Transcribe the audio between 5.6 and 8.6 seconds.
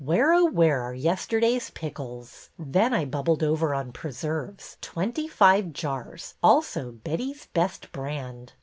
jars, also Betty's Best Brand.